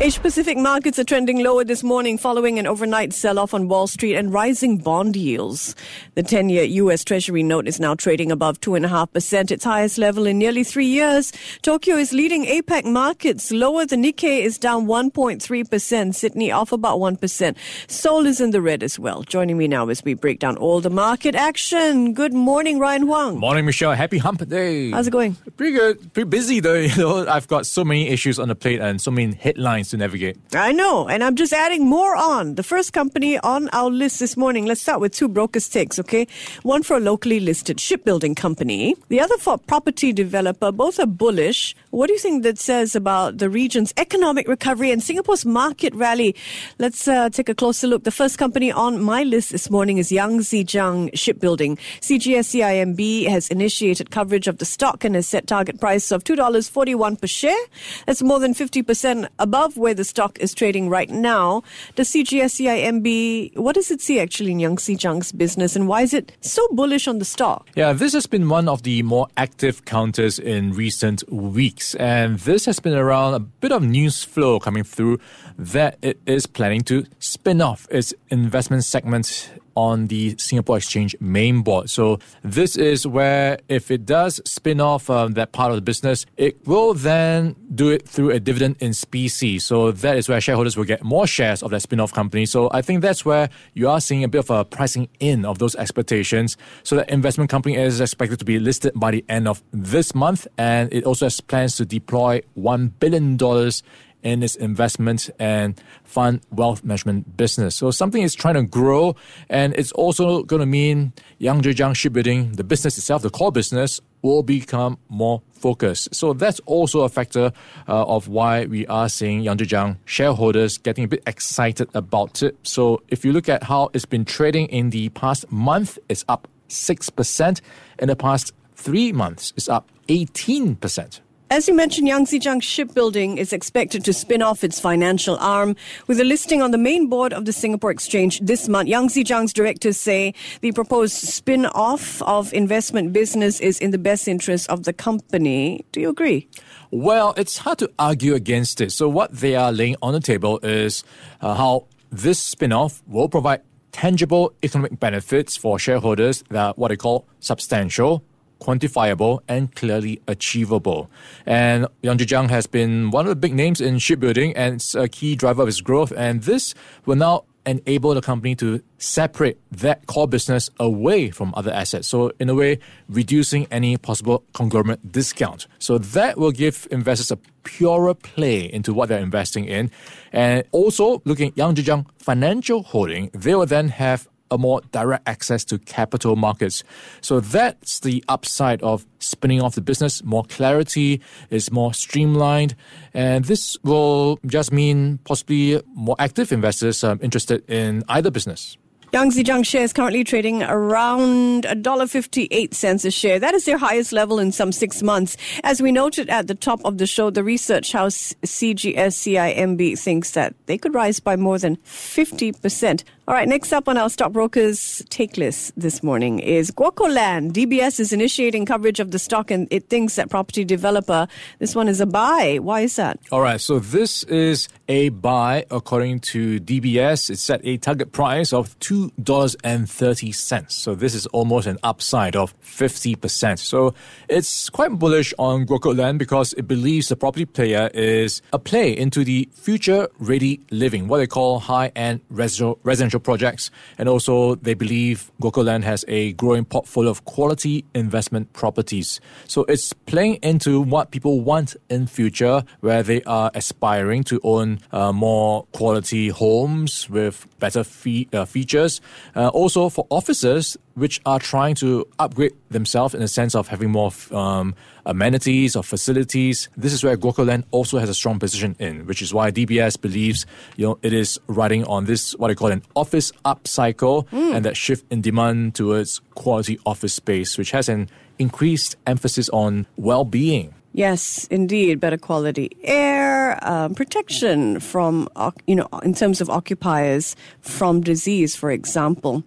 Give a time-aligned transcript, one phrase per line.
[0.00, 3.86] Asia Pacific markets are trending lower this morning following an overnight sell off on Wall
[3.86, 5.76] Street and rising bond yields.
[6.16, 7.04] The 10 year U.S.
[7.04, 11.32] Treasury note is now trading above 2.5%, its highest level in nearly three years.
[11.62, 13.52] Tokyo is leading APAC markets.
[13.52, 17.56] Lower, the Nikkei is down 1.3%, Sydney off about 1%.
[17.86, 19.22] Seoul is in the red as well.
[19.22, 22.14] Joining me now as we break down all the market action.
[22.14, 23.38] Good morning, Ryan Huang.
[23.38, 23.92] Morning, Michelle.
[23.92, 24.90] Happy hump day.
[24.90, 25.36] How's it going?
[25.56, 26.12] Pretty good.
[26.12, 26.74] Pretty busy though.
[26.74, 29.96] You know, I've got so many issues on the plate and so many headlines to
[29.96, 30.36] navigate.
[30.54, 32.54] I know, and I'm just adding more on.
[32.54, 36.26] The first company on our list this morning, let's start with two brokers' takes, okay?
[36.62, 40.72] One for a locally listed shipbuilding company, the other for a property developer.
[40.72, 41.74] Both are bullish.
[41.90, 46.34] What do you think that says about the region's economic recovery and Singapore's market rally?
[46.78, 48.04] Let's uh, take a closer look.
[48.04, 51.76] The first company on my list this morning is Yangzijiang Shipbuilding.
[52.00, 57.26] CGS-CIMB has initiated coverage of the stock and has set target price of $2.41 per
[57.26, 57.64] share.
[58.06, 61.62] That's more than 50% above where the stock is trading right now.
[61.96, 66.66] The CGS-CIMB, what does it see actually in Yangzijiang's business and why is it so
[66.72, 67.68] bullish on the stock?
[67.74, 71.94] Yeah, this has been one of the more active counters in recent weeks.
[71.96, 75.18] And this has been around a bit of news flow coming through
[75.58, 81.62] that it is planning to spin off its investment segment on the Singapore Exchange main
[81.62, 81.90] board.
[81.90, 86.26] So this is where if it does spin off um, that part of the business,
[86.36, 89.58] it will then do it through a dividend in specie.
[89.58, 92.46] So that is where shareholders will get more shares of that spin-off company.
[92.46, 95.58] So I think that's where you are seeing a bit of a pricing in of
[95.58, 96.56] those expectations.
[96.82, 100.46] So the investment company is expected to be listed by the end of this month,
[100.58, 103.82] and it also has plans to deploy one billion dollars
[104.24, 107.76] in its investment and fund wealth management business.
[107.76, 109.14] So something is trying to grow,
[109.48, 114.42] and it's also going to mean Yangzijiang Shipbuilding, the business itself, the core business, will
[114.42, 116.14] become more focused.
[116.14, 117.52] So that's also a factor
[117.86, 122.56] uh, of why we are seeing Yangzijiang shareholders getting a bit excited about it.
[122.62, 126.48] So if you look at how it's been trading in the past month, it's up
[126.70, 127.60] 6%.
[127.98, 131.20] In the past three months, it's up 18%.
[131.50, 136.24] As you mentioned, Yangzijiang Shipbuilding is expected to spin off its financial arm with a
[136.24, 138.88] listing on the main board of the Singapore Exchange this month.
[138.88, 140.32] Yangzijiang's directors say
[140.62, 145.84] the proposed spin off of investment business is in the best interest of the company.
[145.92, 146.48] Do you agree?
[146.90, 148.90] Well, it's hard to argue against it.
[148.90, 151.04] So, what they are laying on the table is
[151.42, 153.60] uh, how this spin off will provide
[153.92, 158.24] tangible economic benefits for shareholders that are what they call substantial
[158.60, 161.10] quantifiable, and clearly achievable.
[161.46, 165.36] And Yangzijiang has been one of the big names in shipbuilding and it's a key
[165.36, 166.12] driver of its growth.
[166.16, 166.74] And this
[167.06, 172.08] will now enable the company to separate that core business away from other assets.
[172.08, 172.78] So, in a way,
[173.08, 175.66] reducing any possible conglomerate discount.
[175.78, 179.90] So, that will give investors a purer play into what they're investing in.
[180.32, 185.64] And also, looking at Yangzijiang Financial Holding, they will then have a more direct access
[185.66, 186.82] to capital markets.
[187.20, 190.22] So that's the upside of spinning off the business.
[190.24, 191.20] More clarity
[191.50, 192.74] is more streamlined.
[193.12, 198.76] And this will just mean possibly more active investors um, interested in either business.
[199.14, 203.38] Yangzijiang shares currently trading around $1.58 a share.
[203.38, 205.36] That is their highest level in some six months.
[205.62, 210.56] As we noted at the top of the show, the research house CGS-CIMB thinks that
[210.66, 213.04] they could rise by more than 50%.
[213.26, 217.52] All right, next up on our stockbrokers take list this morning is GuocoLand.
[217.52, 221.26] DBS is initiating coverage of the stock and it thinks that property developer,
[221.58, 222.58] this one is a buy.
[222.60, 223.18] Why is that?
[223.32, 227.30] All right, so this is a buy according to DBS.
[227.30, 230.70] It's at a target price of $2.30.
[230.70, 233.58] So this is almost an upside of 50%.
[233.58, 233.94] So
[234.28, 239.24] it's quite bullish on GuocoLand because it believes the property player is a play into
[239.24, 243.70] the future ready living, what they call high end residential projects.
[243.98, 249.20] And also, they believe GuocoLand has a growing portfolio of quality investment properties.
[249.46, 254.78] So it's playing into what people want in future, where they are aspiring to own
[254.92, 259.00] uh, more quality homes with better uh, features.
[259.34, 263.90] Uh, also, for officers, which are trying to upgrade themselves in the sense of having
[263.90, 264.74] more um,
[265.06, 266.68] amenities or facilities.
[266.76, 270.46] This is where GuocoLand also has a strong position in, which is why DBS believes
[270.76, 274.54] you know it is riding on this what I call an office upcycle mm.
[274.54, 278.08] and that shift in demand towards quality office space, which has an
[278.38, 280.74] increased emphasis on well-being.
[280.96, 281.98] Yes, indeed.
[281.98, 285.28] Better quality air, um, protection from,
[285.66, 289.42] you know, in terms of occupiers from disease, for example.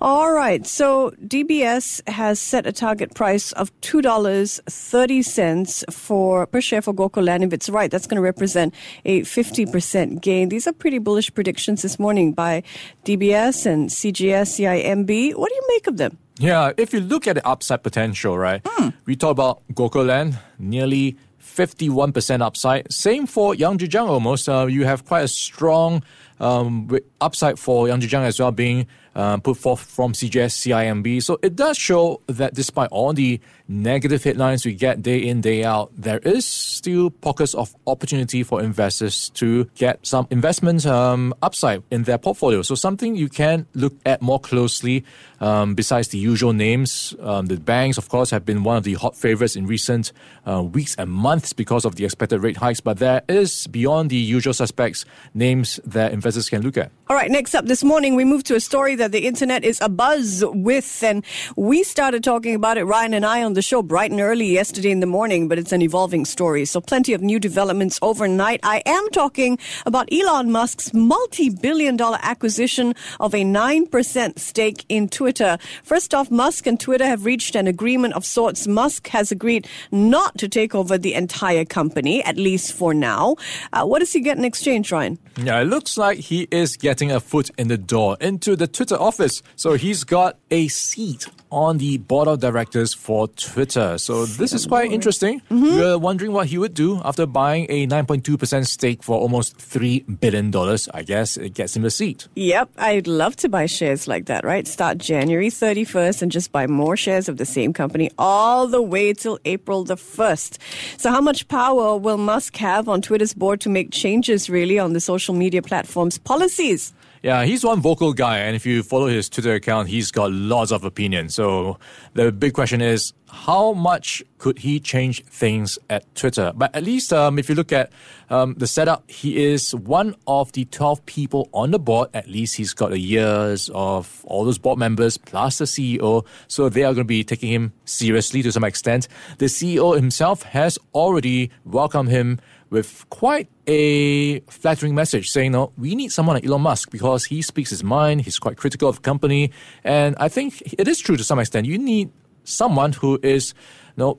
[0.00, 0.64] All right.
[0.64, 7.42] So DBS has set a target price of $2.30 for, per share for GuocoLand.
[7.42, 8.72] If it's right, that's going to represent
[9.04, 10.50] a 50% gain.
[10.50, 12.62] These are pretty bullish predictions this morning by
[13.04, 15.34] DBS and CGS, CIMB.
[15.34, 16.16] What do you make of them?
[16.38, 18.62] Yeah, if you look at the upside potential, right?
[18.62, 18.92] Mm.
[19.06, 22.92] We talk about GuocoLand, nearly 51% upside.
[22.92, 24.48] Same for Yangzijiang almost.
[24.48, 26.02] Uh, you have quite a strong
[26.38, 26.90] um,
[27.20, 31.22] upside for Yangzijiang as well being uh, put forth from CGS CIMB.
[31.22, 35.64] So it does show that despite all the negative headlines we get day in, day
[35.64, 41.82] out, there is still pockets of opportunity for investors to get some investment um, upside
[41.90, 42.62] in their portfolio.
[42.62, 45.04] So something you can look at more closely
[45.40, 47.14] um, besides the usual names.
[47.20, 50.12] Um, the banks, of course, have been one of the hot favorites in recent
[50.46, 52.80] uh, weeks and months because of the expected rate hikes.
[52.80, 55.04] But there is, beyond the usual suspects,
[55.34, 56.90] names that investors can look at.
[57.08, 59.80] All right, next up this morning, we move to a story that the internet is
[59.80, 61.02] abuzz with.
[61.02, 61.24] And
[61.56, 64.90] we started talking about it, Ryan and I, on the show bright and early yesterday
[64.90, 66.66] in the morning, but it's an evolving story.
[66.66, 68.60] So plenty of new developments overnight.
[68.62, 75.56] I am talking about Elon Musk's multi-billion dollar acquisition of a 9% stake in Twitter.
[75.82, 78.66] First off, Musk and Twitter have reached an agreement of sorts.
[78.66, 83.36] Musk has agreed not to take over the entire company, at least for now.
[83.72, 85.18] Uh, what does he get in exchange, Ryan?
[85.38, 88.96] Yeah, it looks like he is getting a foot in the door into the Twitter
[88.96, 89.42] office.
[89.56, 93.98] So he's got a seat on the board of directors for Twitter.
[93.98, 95.40] So this is quite interesting.
[95.50, 95.76] Mm-hmm.
[95.76, 100.54] We're wondering what he would do after buying a 9.2% stake for almost $3 billion.
[100.92, 102.28] I guess it gets him a seat.
[102.34, 104.66] Yep, I'd love to buy shares like that, right?
[104.66, 109.12] Start January 31st and just buy more shares of the same company all the way
[109.12, 110.58] till April the 1st.
[110.98, 114.92] So how much power will Musk have on Twitter's board to make changes really on
[114.92, 116.92] the social media platform's policies?
[117.26, 120.70] Yeah, he's one vocal guy, and if you follow his Twitter account, he's got lots
[120.70, 121.34] of opinions.
[121.34, 121.76] So
[122.12, 126.52] the big question is, how much could he change things at Twitter?
[126.54, 127.90] But at least, um, if you look at
[128.30, 132.10] um, the setup, he is one of the 12 people on the board.
[132.14, 136.24] At least he's got the years of all those board members plus the CEO.
[136.46, 139.08] So they are going to be taking him seriously to some extent.
[139.38, 142.38] The CEO himself has already welcomed him
[142.70, 147.42] with quite a flattering message saying, no, we need someone like Elon Musk because he
[147.42, 149.52] speaks his mind, he's quite critical of the company.
[149.84, 151.66] And I think it is true to some extent.
[151.66, 152.10] You need
[152.44, 153.54] someone who is,
[153.96, 154.18] you know,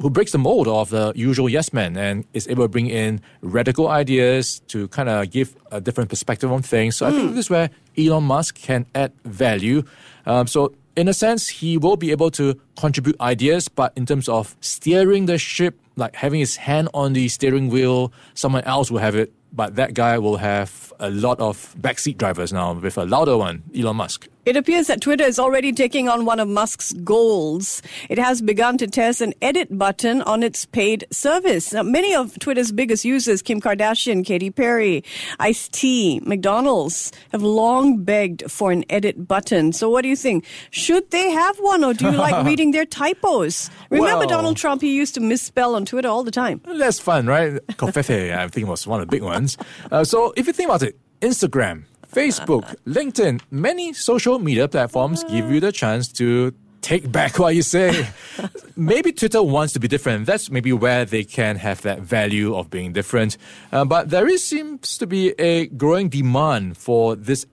[0.00, 3.20] who breaks the mold of the usual yes man and is able to bring in
[3.40, 6.96] radical ideas to kind of give a different perspective on things.
[6.96, 7.08] So mm.
[7.08, 7.36] I think hmm.
[7.36, 9.82] this is where Elon Musk can add value.
[10.26, 14.28] Um, so in a sense, he will be able to contribute ideas, but in terms
[14.28, 19.00] of steering the ship, like having his hand on the steering wheel, someone else will
[19.00, 23.04] have it but that guy will have a lot of backseat drivers now with a
[23.04, 24.28] louder one, Elon Musk.
[24.46, 27.82] It appears that Twitter is already taking on one of Musk's goals.
[28.08, 31.74] It has begun to test an edit button on its paid service.
[31.74, 35.04] Now, many of Twitter's biggest users, Kim Kardashian, Katy Perry,
[35.40, 39.74] Ice T, McDonald's, have long begged for an edit button.
[39.74, 40.46] So, what do you think?
[40.70, 43.70] Should they have one, or do you like reading their typos?
[43.90, 44.80] Remember well, Donald Trump?
[44.80, 46.62] He used to misspell on Twitter all the time.
[46.64, 47.54] That's fun, right?
[47.76, 49.58] Covfefe, I think was one of the big ones.
[49.92, 55.50] Uh, so, if you think about it, Instagram, Facebook, LinkedIn, many social media platforms give
[55.50, 58.08] you the chance to take back what you say.
[58.76, 60.26] maybe Twitter wants to be different.
[60.26, 63.36] That's maybe where they can have that value of being different.
[63.70, 67.46] Uh, but there is, seems to be a growing demand for this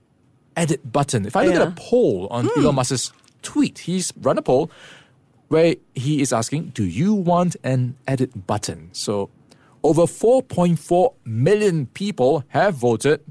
[0.56, 1.24] edit button.
[1.26, 1.62] If I look yeah.
[1.62, 2.60] at a poll on hmm.
[2.60, 4.70] Elon Musk's tweet, he's run a poll
[5.48, 8.90] where he is asking, Do you want an edit button?
[8.92, 9.30] So
[9.82, 13.22] over 4.4 million people have voted.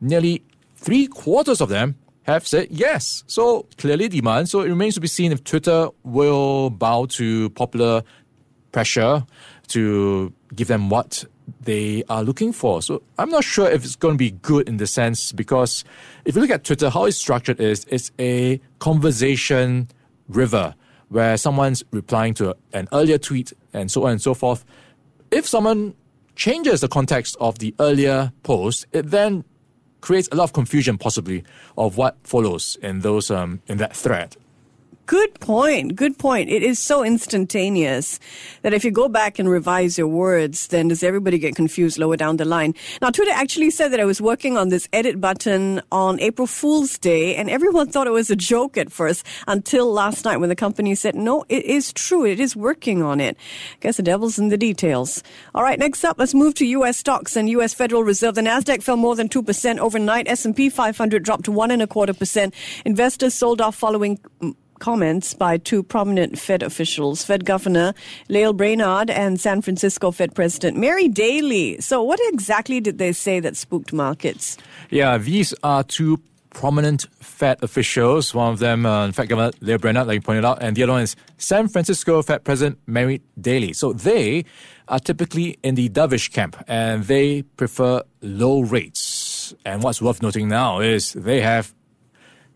[0.00, 0.42] Nearly
[0.84, 3.24] three quarters of them have said yes.
[3.26, 4.48] So clearly demand.
[4.48, 8.02] So it remains to be seen if Twitter will bow to popular
[8.70, 9.24] pressure
[9.68, 11.24] to give them what
[11.62, 12.82] they are looking for.
[12.82, 15.84] So I'm not sure if it's going to be good in the sense because
[16.24, 19.88] if you look at Twitter, how it's structured is it's a conversation
[20.28, 20.74] river
[21.08, 24.64] where someone's replying to an earlier tweet and so on and so forth.
[25.30, 25.94] If someone
[26.36, 29.44] changes the context of the earlier post, it then
[30.04, 31.42] creates a lot of confusion, possibly,
[31.78, 34.36] of what follows in those um, in that thread.
[35.06, 35.96] Good point.
[35.96, 36.48] Good point.
[36.48, 38.18] It is so instantaneous
[38.62, 42.16] that if you go back and revise your words, then does everybody get confused lower
[42.16, 42.74] down the line?
[43.02, 46.96] Now, Twitter actually said that I was working on this edit button on April Fool's
[46.96, 50.56] Day, and everyone thought it was a joke at first until last night when the
[50.56, 52.24] company said, no, it is true.
[52.24, 53.36] It is working on it.
[53.80, 55.22] Guess the devil's in the details.
[55.54, 56.96] All right, next up, let's move to U.S.
[56.96, 57.74] stocks and U.S.
[57.74, 58.36] Federal Reserve.
[58.36, 60.28] The Nasdaq fell more than two percent overnight.
[60.28, 62.54] S&P 500 dropped to one and a quarter percent.
[62.86, 64.18] Investors sold off following
[64.84, 67.94] comments by two prominent Fed officials, Fed Governor
[68.28, 71.80] Lael Brainard and San Francisco Fed President Mary Daly.
[71.80, 74.58] So, what exactly did they say that spooked markets?
[74.90, 78.34] Yeah, these are two prominent Fed officials.
[78.34, 80.92] One of them, uh, Fed Governor Lael Brainard, like you pointed out, and the other
[80.92, 83.72] one is San Francisco Fed President Mary Daly.
[83.72, 84.44] So they
[84.88, 89.54] are typically in the dovish camp, and they prefer low rates.
[89.64, 91.72] And what's worth noting now is they have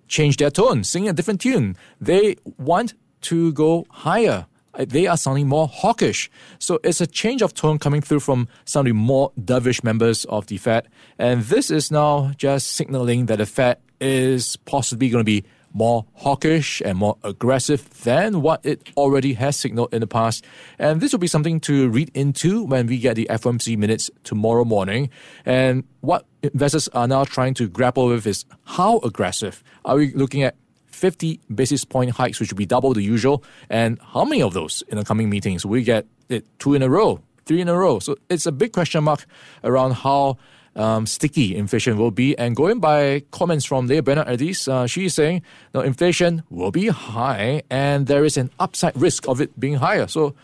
[0.09, 1.77] change their tone, sing a different tune.
[2.01, 4.47] They want to go higher.
[4.75, 6.31] Uh, they are sounding more hawkish.
[6.59, 10.25] So it's a change of tone coming through from some of the more dovish members
[10.27, 10.89] of the Fed.
[11.19, 16.07] And this is now just signaling that the Fed is possibly going to be more
[16.15, 20.45] hawkish and more aggressive than what it already has signaled in the past.
[20.79, 24.65] And this will be something to read into when we get the FOMC minutes tomorrow
[24.65, 25.11] morning.
[25.45, 30.43] And what investors are now trying to grapple with is how aggressive are we looking
[30.43, 30.57] at
[30.87, 34.83] 50 basis point hikes, which would be double the usual, and how many of those
[34.89, 35.65] in the coming meetings?
[35.65, 38.01] We get it two in a row, three in a row.
[38.01, 39.25] So it's a big question mark
[39.63, 40.39] around how
[40.79, 42.37] um, sticky inflation will be.
[42.39, 45.43] And going by comments from Brainard at least, uh, she's saying
[45.75, 50.07] no, inflation will be high and there is an upside risk of it being higher.
[50.07, 50.35] So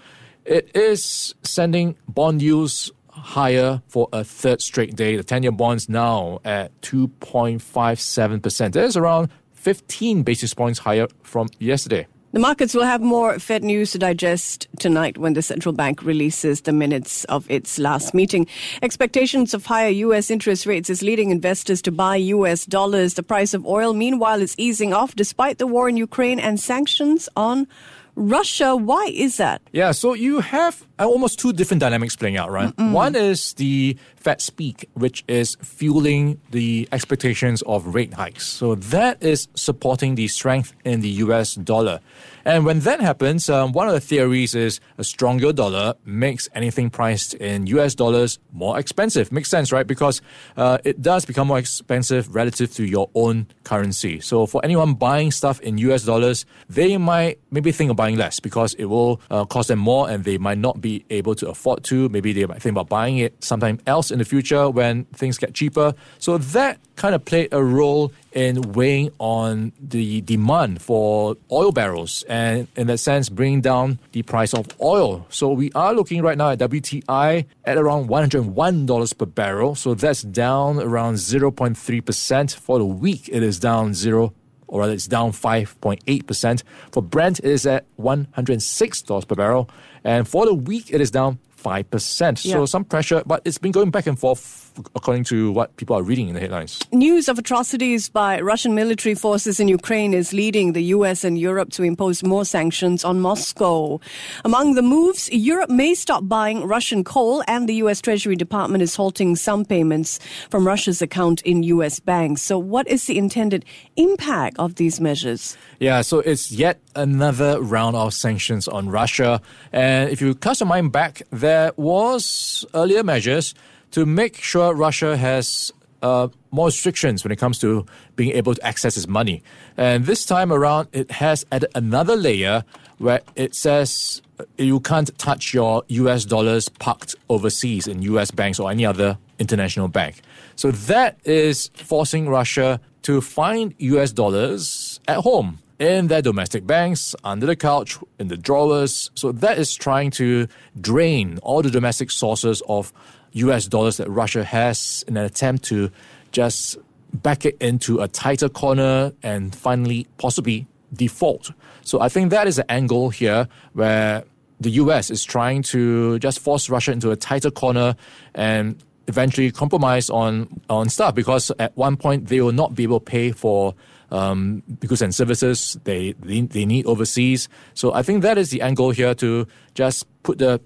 [0.44, 5.16] it is sending bond yields higher for a third straight day.
[5.16, 8.72] The 10 year bonds now at 2.57%.
[8.72, 12.06] That is around 15 basis points higher from yesterday.
[12.34, 16.62] The markets will have more Fed news to digest tonight when the central bank releases
[16.62, 18.48] the minutes of its last meeting.
[18.82, 20.32] Expectations of higher U.S.
[20.32, 22.66] interest rates is leading investors to buy U.S.
[22.66, 23.14] dollars.
[23.14, 27.28] The price of oil, meanwhile, is easing off despite the war in Ukraine and sanctions
[27.36, 27.68] on
[28.16, 28.74] Russia.
[28.74, 29.62] Why is that?
[29.70, 32.74] Yeah, so you have almost two different dynamics playing out, right?
[32.76, 32.92] Mm-mm.
[32.92, 38.46] One is the Fed speak, which is fueling the expectations of rate hikes.
[38.46, 42.00] So that is supporting the strength in the US dollar.
[42.44, 46.90] And when that happens, um, one of the theories is a stronger dollar makes anything
[46.90, 49.32] priced in US dollars more expensive.
[49.32, 49.86] Makes sense, right?
[49.86, 50.20] Because
[50.56, 54.20] uh, it does become more expensive relative to your own currency.
[54.20, 58.40] So for anyone buying stuff in US dollars, they might maybe think of buying less
[58.40, 61.82] because it will uh, cost them more and they might not be able to afford
[61.82, 62.10] to.
[62.10, 65.54] Maybe they might think about buying it sometime else in the future when things get
[65.54, 65.94] cheaper.
[66.18, 72.22] So that kind of played a role in weighing on the demand for oil barrels
[72.28, 75.26] and in that sense bringing down the price of oil.
[75.30, 79.74] So we are looking right now at WTI at around $101 per barrel.
[79.74, 82.54] So that's down around 0.3%.
[82.56, 84.34] For the week, it is down 0
[84.74, 86.62] or rather it's down 5.8%.
[86.90, 89.70] For Brent, it is at $106 per barrel.
[90.04, 92.44] And for the week, it is down 5%.
[92.44, 92.52] Yeah.
[92.52, 94.63] So some pressure, but it's been going back and forth
[94.94, 96.80] according to what people are reading in the headlines.
[96.92, 101.70] News of atrocities by Russian military forces in Ukraine is leading the US and Europe
[101.72, 104.00] to impose more sanctions on Moscow.
[104.44, 108.96] Among the moves, Europe may stop buying Russian coal, and the US Treasury Department is
[108.96, 110.18] halting some payments
[110.50, 112.42] from Russia's account in US banks.
[112.42, 113.64] So, what is the intended
[113.96, 115.56] impact of these measures?
[115.78, 119.40] Yeah, so it's yet another round of sanctions on Russia.
[119.72, 123.54] And if you cast your mind back, there was earlier measures
[123.94, 125.72] to make sure Russia has
[126.02, 127.86] uh, more restrictions when it comes to
[128.16, 129.40] being able to access its money.
[129.76, 132.64] And this time around, it has added another layer
[132.98, 138.58] where it says uh, you can't touch your US dollars parked overseas in US banks
[138.58, 140.22] or any other international bank.
[140.56, 147.14] So that is forcing Russia to find US dollars at home in their domestic banks,
[147.22, 149.10] under the couch, in the drawers.
[149.14, 150.48] So that is trying to
[150.80, 152.92] drain all the domestic sources of
[153.34, 155.90] US dollars that Russia has in an attempt to
[156.32, 156.78] just
[157.12, 161.52] back it into a tighter corner and finally possibly default.
[161.82, 164.24] So I think that is the angle here where
[164.60, 167.96] the US is trying to just force Russia into a tighter corner
[168.34, 173.00] and eventually compromise on, on stuff because at one point they will not be able
[173.00, 173.74] to pay for
[174.14, 177.48] um, goods and services they, they, they need overseas.
[177.74, 180.60] So I think that is the angle here to just put the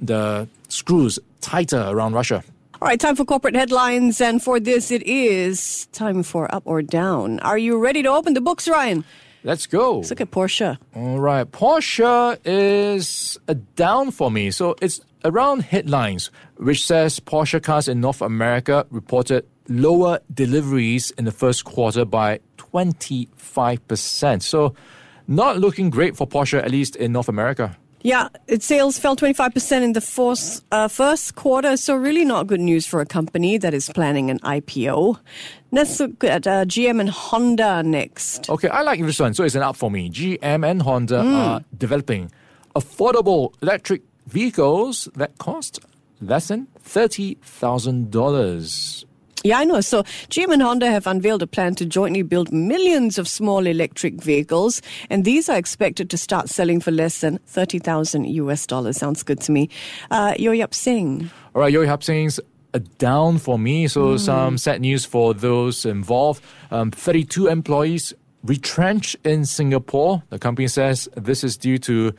[0.00, 2.44] the screws tighter around Russia.
[2.80, 4.20] All right, time for corporate headlines.
[4.20, 7.38] And for this, it is time for up or down.
[7.40, 9.04] Are you ready to open the books, Ryan?
[9.44, 9.98] Let's go.
[9.98, 10.78] Let's look at Porsche.
[10.94, 11.50] All right.
[11.50, 14.50] Porsche is a down for me.
[14.50, 21.24] So it's around headlines, which says Porsche cars in North America reported lower deliveries in
[21.24, 22.40] the first quarter by
[22.72, 24.42] 25%.
[24.42, 24.74] So
[25.28, 27.76] not looking great for Porsche, at least in North America.
[28.04, 32.58] Yeah, its sales fell 25% in the fourth, uh, first quarter, so really not good
[32.58, 35.20] news for a company that is planning an IPO.
[35.70, 38.50] Let's look at uh, GM and Honda next.
[38.50, 40.10] Okay, I like this one, so it's an up for me.
[40.10, 42.32] GM and Honda are developing
[42.74, 45.78] affordable electric vehicles that cost
[46.20, 49.04] less than $30,000.
[49.44, 49.80] Yeah, I know.
[49.80, 54.22] So GM and Honda have unveiled a plan to jointly build millions of small electric
[54.22, 54.80] vehicles,
[55.10, 58.98] and these are expected to start selling for less than 30,000 US dollars.
[58.98, 59.68] Sounds good to me.
[60.10, 61.30] Uh, Yeo Hiap Seng.
[61.54, 62.38] All right, Yeo Hiap Seng's
[62.74, 63.86] a down for me.
[63.88, 66.42] So some sad news for those involved.
[66.70, 70.22] Um, 32 employees retrenched in Singapore.
[70.30, 72.14] The company says this is due to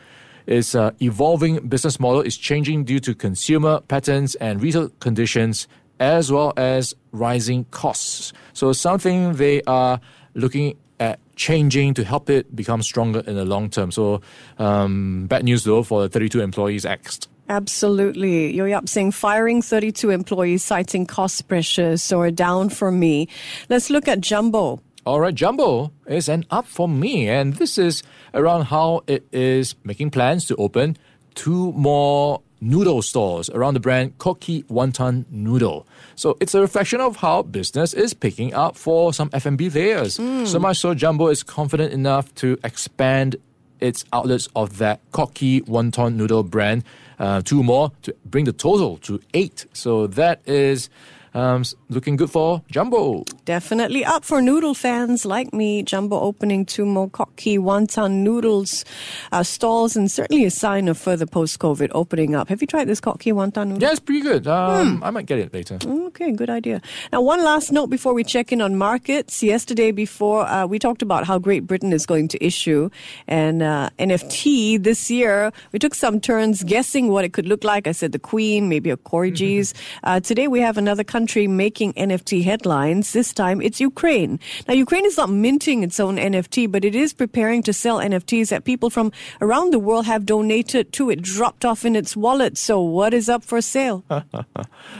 [0.45, 5.67] its uh, evolving business model is changing due to consumer patterns and retail conditions
[6.03, 8.33] as well as rising costs.
[8.51, 10.01] So something they are
[10.35, 13.91] looking at changing to help it become stronger in the long term.
[13.91, 14.21] So
[14.59, 17.29] um, bad news though for the 32 employees axed.
[17.49, 18.53] Absolutely.
[18.53, 23.27] Yeo Hiap Seng firing 32 employees, citing cost pressures, so a down for me.
[23.69, 24.79] Let's look at Jumbo.
[25.05, 29.75] All right, Jumbo is an up for me, and this is around how it is
[29.83, 30.95] making plans to open
[31.35, 35.85] two more noodle stores around the brand Kok Kee Wonton Noodle.
[36.15, 40.15] So it's a reflection of how business is picking up for some F&B players.
[40.15, 43.35] So much so, Jumbo is confident enough to expand
[43.79, 46.83] its outlets of that Kok Kee Wonton Noodle brand,
[47.19, 49.65] uh, two more to bring the total to eight.
[49.73, 50.89] So that is
[51.33, 53.23] um, looking good for Jumbo.
[53.45, 55.83] Definitely up for noodle fans like me.
[55.83, 58.85] Jumbo opening two more Kok Kee wonton noodles
[59.31, 62.49] uh, stalls and certainly a sign of further post-COVID opening up.
[62.49, 63.81] Have you tried this Kok Kee wonton noodle?
[63.81, 64.47] Yeah, it's pretty good.
[64.47, 65.79] Um, I might get it later.
[65.85, 66.81] Okay, good idea.
[67.11, 69.41] Now, one last note before we check in on markets.
[69.41, 72.89] Yesterday, before uh, we talked about how Great Britain is going to issue
[73.27, 77.87] an uh, NFT this year, we took some turns guessing what it could look like.
[77.87, 79.73] I said the Queen, maybe a Corgis.
[80.03, 83.13] uh, today, we have another country making NFT headlines.
[83.13, 84.39] This time, it's Ukraine.
[84.67, 88.49] Now, Ukraine is not minting its own NFT, but it is preparing to sell NFTs
[88.49, 89.11] that people from
[89.41, 92.57] around the world have donated to it, dropped off in its wallet.
[92.57, 94.03] So, what is up for sale?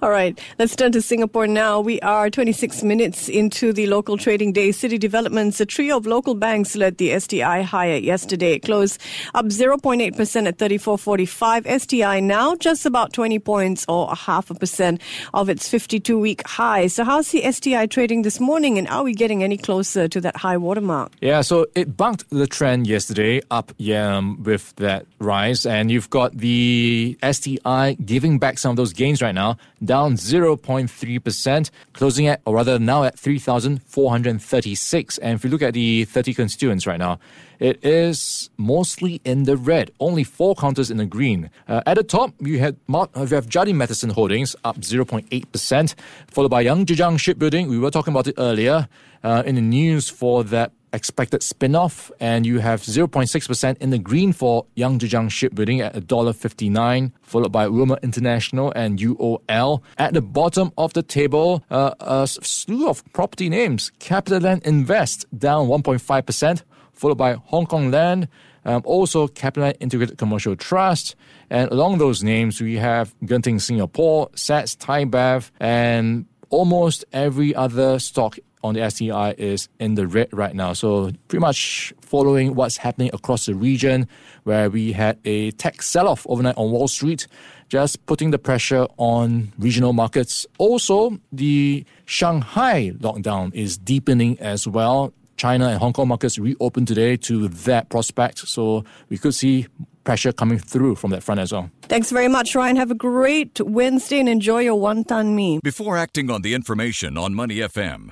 [0.02, 1.80] All right, let's turn to Singapore now.
[1.80, 4.72] We are 26 minutes into the local trading day.
[4.72, 8.54] City developments, a trio of local banks led the STI higher yesterday.
[8.54, 9.02] It closed
[9.34, 11.82] up 0.8% at 34.45.
[11.82, 15.02] STI now just about 20 points or a half a percent
[15.34, 16.88] of its 52 week high.
[16.88, 20.38] So, how's the STI trading this morning and are we getting any closer to that
[20.38, 21.12] high watermark?
[21.22, 26.10] Yeah, so it bucked the trend yesterday up yeah, um, with that rise, and you've
[26.10, 32.42] got the STI giving back some of those gains right now, down 0.3%, closing at,
[32.46, 35.18] or rather now at 3,436.
[35.18, 37.20] And if you look at the 30 constituents right now,
[37.60, 41.50] it is mostly in the red, only four counters in the green.
[41.68, 45.96] Uh, at the top, you, had, Mar- uh, you have Jardine Matheson Holdings up 0.8%,
[46.28, 47.70] followed by Zhejiang Shipbuilding.
[47.70, 48.88] We were talking about it earlier
[49.24, 54.32] uh, in the news for that expected spin-off and you have 0.6% in the green
[54.34, 59.82] for Yangzijiang Shipbuilding at $1.59 followed by Roma International and UOL.
[59.98, 63.92] At the bottom of the table, uh, a slew of property names.
[64.00, 68.28] Capital CapitaLand Invest down 1.5% followed by Hong Kong Land,
[68.66, 71.16] um, also CapitaLand Integrated Commercial Trust.
[71.50, 78.00] And along those names, we have Genting Singapore, SATS, Thai Bev, and almost every other
[78.00, 80.74] stock on the STI is in the red right now.
[80.74, 84.08] So pretty much following what's happening across the region,
[84.44, 87.28] where we had a tech sell-off overnight on Wall Street,
[87.70, 90.46] just putting the pressure on regional markets.
[90.58, 95.14] Also, the Shanghai lockdown is deepening as well.
[95.38, 98.48] China and Hong Kong markets reopened today to that prospect.
[98.48, 99.68] So we could see
[100.04, 101.70] pressure coming through from that front as well.
[101.84, 102.76] Thanks very much, Ryan.
[102.76, 105.60] Have a great Wednesday and enjoy your wonton mee.
[105.64, 108.12] Before acting on the information on Money FM,